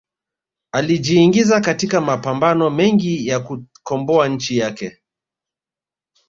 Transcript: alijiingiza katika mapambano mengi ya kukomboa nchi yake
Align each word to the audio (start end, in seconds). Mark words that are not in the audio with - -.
alijiingiza 0.71 1.61
katika 1.61 2.01
mapambano 2.01 2.69
mengi 2.69 3.27
ya 3.27 3.39
kukomboa 3.39 4.27
nchi 4.27 4.57
yake 4.57 5.01